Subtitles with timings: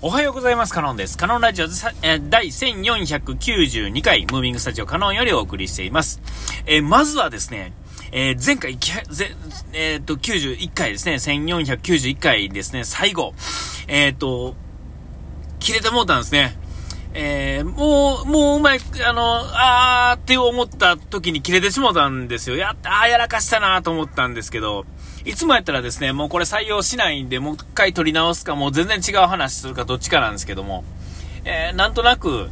[0.00, 0.72] おはようございます。
[0.72, 1.18] カノンです。
[1.18, 1.66] カノンラジオ
[2.02, 6.20] え第1492回、ムービングスタジオカノンよりお送りしています。
[6.66, 7.72] えー、まずはですね、
[8.12, 8.78] えー、前回、
[9.72, 13.34] ええっ、と、91回ですね、1491回ですね、最後、
[13.88, 14.54] えっ、と、
[15.58, 16.56] 切れてもうたんですね。
[17.20, 22.54] えー、もう、もううまい、あの、あーって思った時に切れてしもたんですよ。
[22.56, 24.86] やった、ーやらかしたなと思ったんですけど、
[25.24, 30.84] いつもやったらですね、もうこれ採用しないんで、もう一回取り直すか、もう全然違う話するかどっちかなんですけども、
[31.44, 32.50] えー、なんとなく、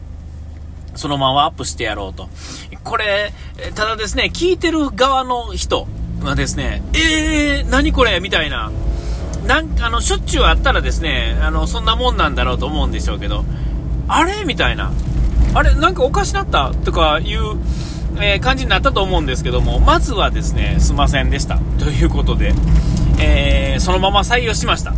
[0.96, 2.28] そのままアップしてやろうと。
[2.82, 3.32] これ、
[3.76, 5.86] ただですね、聞いてる側の人
[6.24, 8.18] はですね、えー、何これ？
[8.18, 8.72] みたいな、
[9.46, 13.44] なんか、あの、しょっちゅうあったらですね、あの、そんなもんなんだろうと思うんでしょうけど、
[14.08, 14.44] あれ？
[14.44, 14.92] みたいな。
[15.54, 15.74] あれ？
[15.74, 16.72] なんかおかしなった？
[16.72, 17.56] とかいう、
[18.20, 21.58] えー、感じになったと思うんですけども、まずはですね、すいませんでした。
[21.78, 22.54] ということで、
[23.18, 24.94] えー、そのまま採用しました。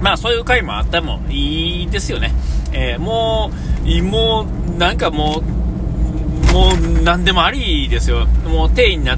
[0.00, 2.32] まあ、そういう回もあってもいいですよね。
[2.72, 3.50] えー、も
[3.84, 8.26] う、もう、なんかもう、もう、何でもありですよ。
[8.46, 9.16] もう、定員な、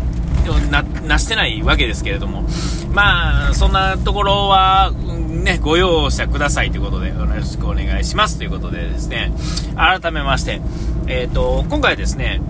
[0.70, 2.44] な、なしてないわけですけれども。
[2.92, 4.90] まあ、そんなところは、
[5.30, 8.36] ね、ご容赦くださいということで、よろしくお願いします。
[8.36, 9.32] ということでですね、
[9.76, 10.60] 改めまして、
[11.06, 12.40] えっ、ー、と、今回ですね、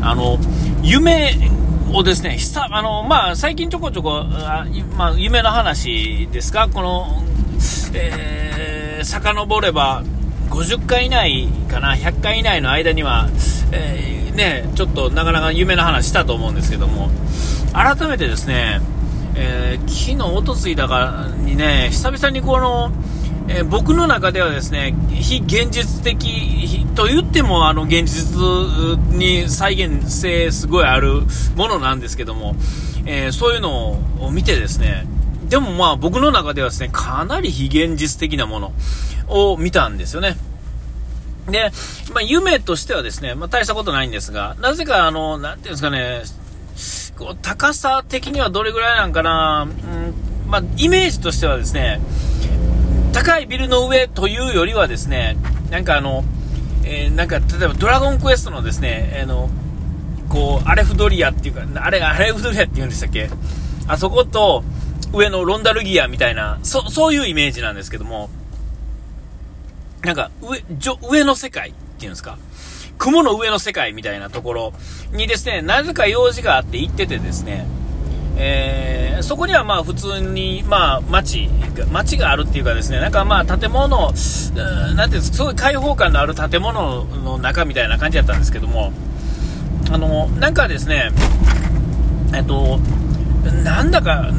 [0.00, 0.38] あの、
[0.82, 1.34] 夢
[1.92, 7.22] をですね、久あの、まあ、最近ちょこちょこ、あまあ、夢の話ですか、この、
[7.94, 10.02] えー、遡れば、
[10.50, 13.28] 50回以内かな、100回以内の間には、
[13.72, 17.10] えー、ね、ちょっとなかなか夢の話したと思うんですけども、
[17.72, 18.80] 改めてですね、
[19.36, 22.92] えー、昨日、おとついだからにね、久々にこの、
[23.48, 28.38] えー、僕の中ではですね、非現実的と言っても、あの、現実
[29.16, 31.22] に再現性すごいある
[31.56, 32.54] ものなんですけども、
[33.06, 35.06] えー、そういうのを見てですね、
[35.48, 38.72] でもまあ僕の中ではですね、かなり非現実的なもの
[39.28, 40.36] を見たんですよね。
[41.48, 41.70] で、
[42.12, 46.22] まあ夢としてはですね、まあ大したことないんですが、なぜかあの、なんていうんですかね、
[47.16, 50.14] こう高さ的にはどれぐらいなんかな、うん
[50.50, 52.00] まあ、イメージとしてはですね、
[53.12, 55.36] 高いビルの上というよりはですね、
[55.70, 56.24] なんかあの、
[56.84, 59.48] えー、なんか例えばドラゴンクエストのですね、あの、
[60.28, 63.30] こう、アレフドリアっていうか、あれ、アレフドリアって言うんでしたっけ？
[63.86, 64.64] あそこと、
[65.12, 68.30] 上のロンダルギアみたいな、そ、そういうイメージなんですけども、
[70.02, 72.36] なんか、上、上の世界っていうんですか？
[72.98, 74.72] 雲の上の世界みたいなところ
[75.12, 77.66] にですね、なぜか用事があって行っててですね、
[78.36, 81.48] えー、そこにはまあ普通に、まあ街、
[81.92, 84.12] 街があるっていうかですね、なんかまあ建物、
[84.54, 88.92] なんていうんですか、すごい開放感のある建物の中みたいな感じだったんですけども、
[89.90, 91.10] あの、なんかですね、
[92.34, 92.78] えっと、
[93.62, 94.30] なんだか、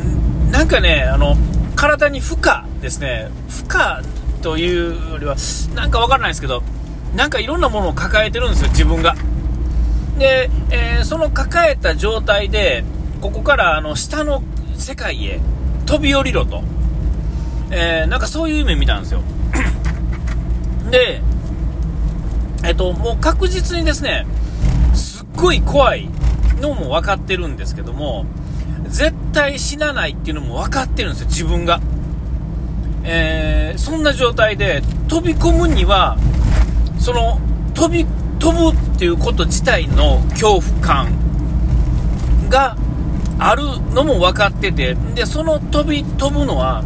[0.52, 1.36] なんかね、あの、
[1.76, 5.36] 体に負荷ですね、負荷というよりは、
[5.74, 6.64] なんかわからないですけど、
[7.16, 9.16] なんかいろんなものを抱えてるんですよ、自分が。
[10.18, 12.84] で、えー、その抱えた状態で、
[13.22, 14.44] ここからあの下の
[14.78, 15.40] 世界へ
[15.86, 16.64] 飛び降りろと。
[17.72, 19.22] えー、なんかそういう夢見たんですよ。
[20.92, 21.22] で、
[22.64, 24.26] えっと、もう確実にですね、
[24.94, 26.10] すっごい怖い
[26.62, 28.26] のも分かってるんですけども、
[28.88, 31.80] 絶対死なないっていうのも分かってるんですよ、自分が。
[33.04, 36.18] えー、そんな状態で飛び込むには
[37.06, 37.40] その
[37.76, 38.04] 飛び
[38.40, 42.76] 飛ぶっていうこと自体の恐怖感が
[43.38, 46.84] あるのも分かっててでその飛び飛ぶのは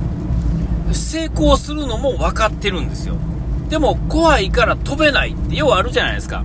[0.91, 3.16] 成功するのも分かってるんですよ。
[3.69, 6.44] でも怖いから飛べないって要はあるじゃないですか。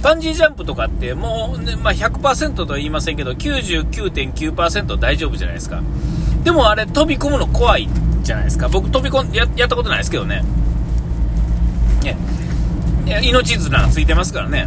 [0.00, 5.82] バンジージャンプとかってもう、ね、まあ、100%とは言いませんけど99.9%大丈夫じゃないですか。
[6.44, 7.88] でもあれ飛び込むの怖い
[8.22, 8.68] じゃないですか。
[8.68, 10.44] 僕飛び込んややったことないですけどね。
[12.04, 12.16] ね。
[13.22, 14.66] 命綱がついてますからね。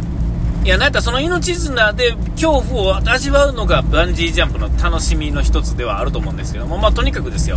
[0.64, 7.56] いや、なんかその命綱で恐怖を味わうのがバンジージャンプの楽しみの一つではあると思うんですけども、まあとにかくですよ。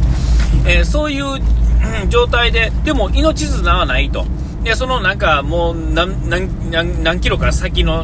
[0.66, 4.26] えー、そういう、うん、状態で、でも命綱はないと。
[4.64, 6.32] で、そのなんかもう何、
[7.04, 8.04] 何、キロから先の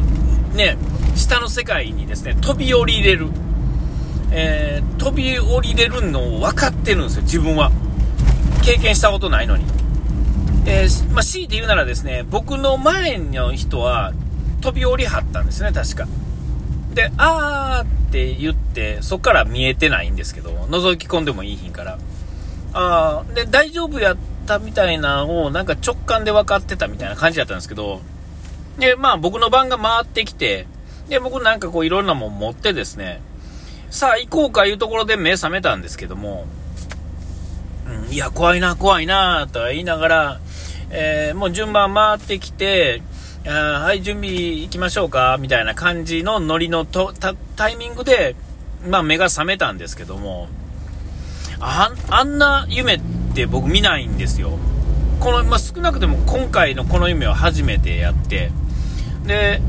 [0.54, 0.76] ね、
[1.16, 3.26] 下の世界にですね、飛び降りれる。
[4.30, 7.72] えー、飛び降りれるのを分かってるんですよ、自分は。
[8.62, 9.64] 経験したことないのに。
[10.64, 14.12] えー、まあ、強いて言うならですね、僕の前の人は
[14.60, 16.06] 飛び降りはったんですね、確か。
[16.94, 21.98] で、あーって言って、そっから見えてないんですけど、覗き込んでもいいひんから。
[22.74, 24.16] あー、で、大丈夫やっ
[24.46, 28.00] たみたいなのを、なんか直感で分かってたみたいな感じだったんですけど、
[28.78, 30.66] で、まあ僕の番が回ってきて、
[31.08, 33.20] で、僕なんかこういろんなもん持ってですね、
[33.90, 36.46] さあ行こうかいうところで目覚めたんですけども、
[38.10, 40.40] いや、怖いな、怖いな、とは言いながら、
[40.92, 43.02] えー、もう順番回ってきて、
[43.46, 43.50] あ
[43.84, 47.12] はい、準備行きましょうか、みたいな感じのノリのと
[47.56, 48.36] タイミングで、
[48.88, 50.48] まあ目が覚めたんですけども、
[51.60, 53.00] ああんな夢っ
[53.34, 54.58] て僕見ないんですよ。
[55.18, 58.50] この、まあ、少なくとも今回のこの夢を初めてやって、
[59.24, 59.60] で、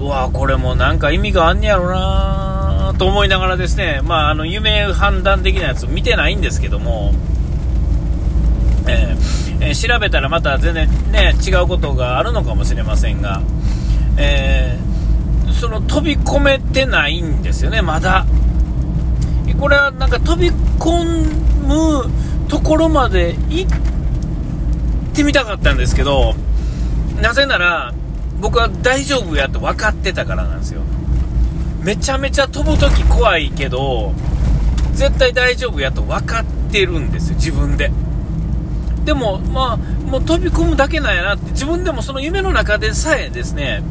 [0.00, 7.12] うわこれもなんか意味があんねやろなと思いながらですね、まあ、あの夢判断的なやつ見てないんですけども、
[8.86, 13.42] えー、えー、調べたらまた全然ね、違うことがあるのかもしれませんが、
[14.16, 18.26] えー、その飛び込めてないんですよね、まだ。
[19.58, 21.04] これはなんか飛び込
[21.66, 22.10] む
[22.48, 23.70] ところまで行っ
[25.14, 26.34] てみたかったんですけど、
[27.20, 27.94] なぜなら、
[28.40, 30.80] 僕は大丈夫やと分かってたからなんですよ。
[31.80, 34.12] めちゃめちゃ飛ぶとき怖いけど、
[34.94, 37.92] 絶対大丈夫やと分かってるんですよ、自分で。
[39.04, 43.82] でも、まあ、もう飛び込むだけなんやなって、自分でもその夢の中でさえですね、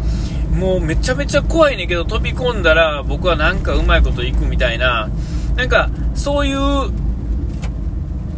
[0.51, 5.09] もうめちゃめちゃ怖いねんけど、飛び込んだら僕はなんかうまいこといくみたいな、
[5.55, 6.91] なんか、そういう、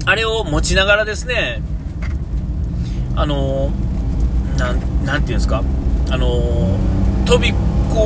[0.05, 1.61] あれを持ちながらですね、
[3.15, 3.71] あの
[4.57, 5.63] なん、なんていうんですか、
[6.09, 6.77] あの
[7.25, 7.57] 飛び込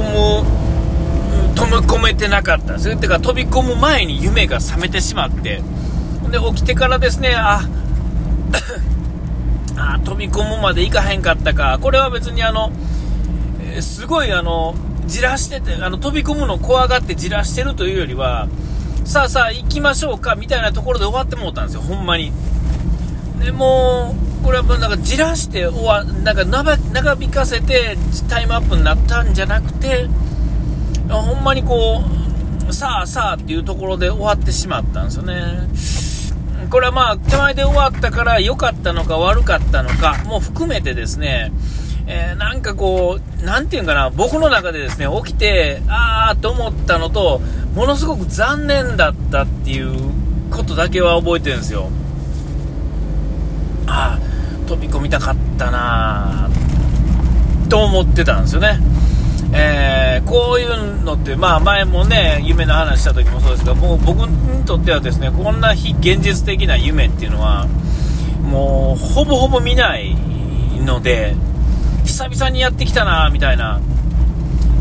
[0.01, 2.77] む、飛び込めてなかった。
[2.77, 5.61] それてか、飛び込む前に夢が覚めてしまって、
[6.31, 7.67] で、起きてからですね、あ、
[9.77, 12.71] あ飛び込むまで行かへんかったか、これは別にあの、
[13.61, 18.47] えー、すごいあの、じらしてて、あの、飛び込むの怖がってじらしてるというよりは、
[19.05, 22.33] さあさあ行きましょうかみたいなところで終わってもうたんですよ、ほんまに。
[23.39, 27.97] でもこれはもうなんかじらして終わなんか長引かせて
[28.29, 30.07] タイムアップになったんじゃなくて
[31.09, 32.03] ほんまにこ
[32.69, 35.69] うさあさあっていうところで終わってしまったんですよね。
[36.69, 41.51] これはまあ、手前で終わったから良かったのか悪かったのかも含めてですね、
[42.07, 47.39] えー、なんかこう、なんていうんかな、僕の中でですね、起きて、あーと思ったのと、
[47.73, 50.11] ものすごく残念だったっていう
[50.51, 51.89] ことだけは覚えてるんですよ。
[53.87, 56.49] ああ、飛び込みたかったな
[57.69, 58.79] と思ってたんですよね。
[59.53, 67.67] えー、こういうのって、まあ前もね、夢の話した時もそうですが、もう僕にとってはですね、こんな非現実的な夢っていうのは、
[68.41, 70.15] もうほぼほぼ見ない
[70.85, 71.35] ので、
[72.05, 73.79] 久々にやってきたなみたいな、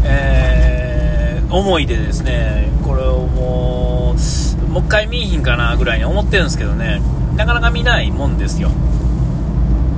[0.05, 7.01] えー、思いでですね、これをもう、もう一回見いひんかなぐらいに思ってるんですけどね、
[7.37, 8.71] なかなか見ないもんですよ。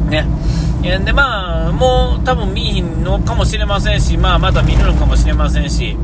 [0.08, 0.26] ね。
[0.82, 5.96] で、まあ、もう多分見ひんのかもしれませんし、まあ、また見るのかもしれませんし、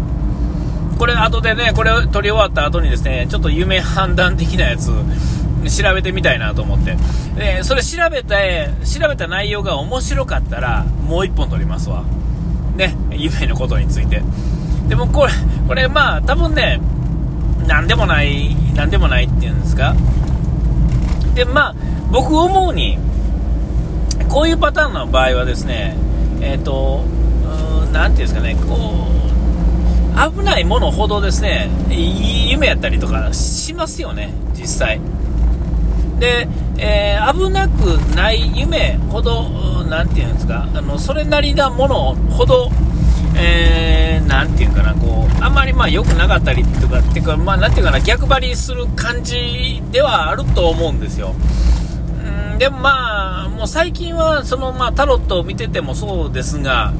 [0.98, 6.96] これ、後でね、これを撮り終わった後にですね、ちょっと夢判断的なやつ、調べてみたいなと思って。
[7.36, 8.36] で、それ調べた、
[8.84, 12.04] 調べた内容が面白かったら、もう一本撮りますわ。
[12.76, 14.22] ね、夢のことについて。
[14.88, 15.32] でもこれ、
[15.66, 16.80] これまあ、多分ね、
[17.66, 19.94] なんでもない、なんでもないっていうんですか。
[21.34, 21.74] で、まあ、
[22.10, 22.98] 僕思うに、
[24.34, 25.96] こういうパターンの場合はですね、
[26.40, 27.04] えっ、ー、と、
[27.92, 29.06] 何ていうんですかね、こ
[30.12, 35.00] う、危ないものほどですね、いい夢やったりとかしますよね、実際。
[36.18, 36.48] で、
[36.78, 42.72] えー、危なくない夢ほど、何ていうんですか、あの、それなりなものほど、
[43.36, 51.36] えー、なんていうかな、こう、あんまりまあ良くなかったりとか、っていうか、まあなんていうかな、逆張りする感じではあると思うんですよ。
[52.52, 53.13] うん、でもまあ、
[53.64, 56.92] もう最近は、そのまあタロットを見ててもそうですが、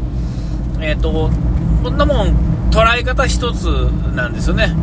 [0.81, 1.31] えっ、ー、と、
[1.83, 3.67] こんなもん、捉え方一つ
[4.15, 4.75] なんですよね。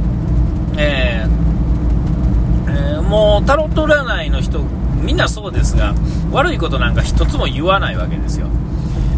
[0.77, 4.59] えー、えー、もうタロット占いの人、
[5.01, 5.95] みんなそうですが、
[6.31, 8.45] 悪いことなんか一つも言わないわけですよ。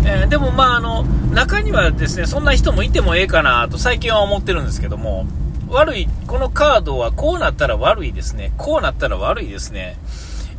[0.05, 1.03] えー、でもまああの、
[1.33, 5.25] 中にはですね、そんな人もいてもええかなと最近は思ってるんですけども、
[5.67, 9.97] 悪い、このカードはこうなったら悪いですね、こうなったら悪いですね、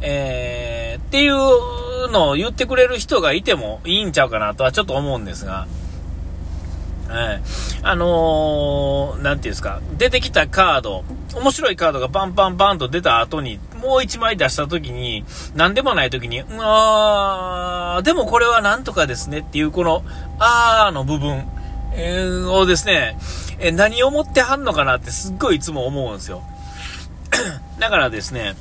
[0.07, 5.67] えー、っていうのを言ってくれる人がいてもいいんちゃうかなとはちょっと思うんですが、
[7.09, 7.43] はい。
[7.83, 20.05] あのー、なんていうんですか、出てきたカード、面白いカードがパンパンパンと出た後に、もう1枚出した時に、何でもない時に、うわー、でもこれはなんとかですねっていう、この、
[20.39, 21.47] あーの部分、
[21.95, 23.17] えー、をですね、
[23.61, 26.43] え何を持ってはんのかなってすっごいいつも思うんですよ。
[27.79, 28.55] だからですね、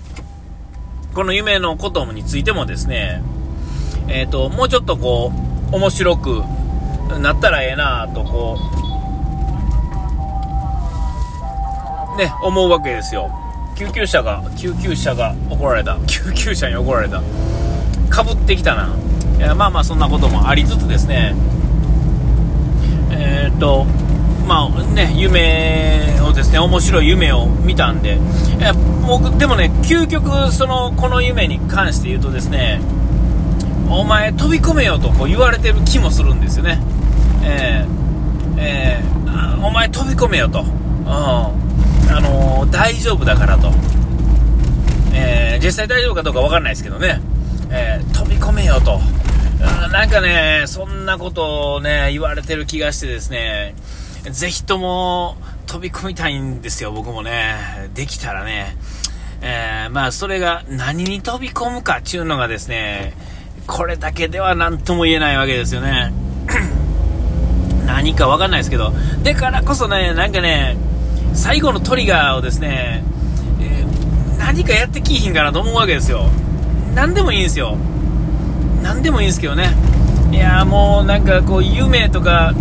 [1.13, 3.21] この夢のことについてもですね、
[4.07, 5.31] えっ、ー、と、もうちょっとこ
[5.71, 6.43] う、面白く
[7.19, 8.57] なったらええなとこ
[12.15, 13.31] う、ね、思うわけですよ。
[13.75, 15.97] 救急車が救急車が怒られた。
[16.05, 17.21] 救急車に怒られた。
[18.09, 18.95] かぶってきたな。
[19.37, 21.35] いやまあまあそんなこともありつつですね。
[23.11, 23.85] えー、っと
[24.47, 28.17] まあね夢をですね面白い夢を見たんで
[28.59, 28.71] え
[29.07, 32.81] 僕でもね究極そのこの夢に関して言うとですね
[33.89, 36.79] お前飛び込めよとこう言われてる気もするんですよね。
[37.43, 40.67] えー、えー、お前飛び込めよと、うん、
[41.07, 41.51] あ
[42.21, 43.71] のー、大丈夫だからと、
[45.13, 47.21] えー、実際大丈夫かどうか分かんないですけどね、
[47.69, 48.99] え飛び込めよと、
[49.91, 53.75] なんかね、そんなことをね、言われてる気がしてですね、
[54.31, 55.37] ぜひとも
[55.67, 57.89] 飛び込みたいんですよ、僕もね。
[57.93, 58.77] できたらね。
[59.41, 63.13] えー、まあ、それが何に飛び込むかっていうのがですね、
[63.67, 66.13] これだけでは何とも言えないわけですよね。
[67.85, 70.77] 何かわかんないですけど、だからこそね、なんかね、
[71.33, 73.03] 最後のトリガーをですね、
[73.59, 76.29] えー、何かやってきひんかなと思うわけですよ。
[76.95, 77.77] 何でもいいんですよ。
[78.81, 79.75] 何でもいいんですけどね。
[80.31, 82.53] いやもうなんかこう夢とか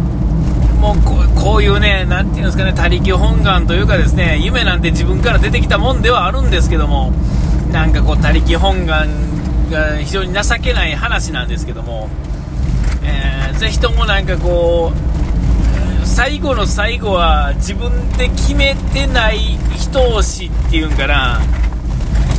[0.83, 0.97] もう
[1.41, 7.13] こういうね、なていうんですかね、他力本願というかですね、夢なんて自分から出てきたもんではあるんですけども、
[7.71, 9.09] なんかこう、他力本願
[9.71, 12.11] が非常に情けない話なんですけども、
[13.05, 14.93] えー、ぜひともなんかこ
[16.03, 19.39] う、最後の最後は自分で決めてない
[19.77, 21.41] 人押しっていうんかな、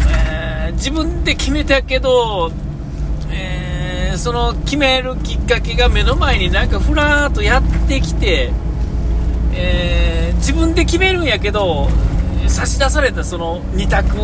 [0.09, 2.51] えー、自分で決めたけど、
[4.17, 8.51] その決めるきっかけが目の前になんかふらーっとやってきて、
[9.53, 11.89] えー、自分で決めるんやけど
[12.47, 14.15] 差し出されたその2択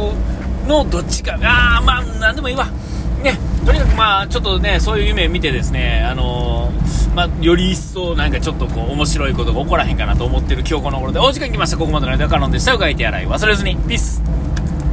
[0.68, 1.38] のどっちか。
[1.44, 2.68] ああまあ何でもいいわ。
[3.24, 11.20] ねとにかくまあちょっとねそういう夢見てですねあのー、まあ、より一層なんかちょっとこう面白いことが起こらへんかなと思ってる今日この頃で。
[11.20, 11.78] お時間来ました。
[11.78, 12.74] ここまでの間カノンでした。
[12.74, 13.76] うがいて洗い忘れずに。
[13.76, 14.22] ピース。